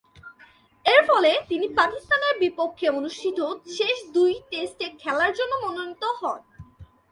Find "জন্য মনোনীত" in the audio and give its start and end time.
5.33-6.03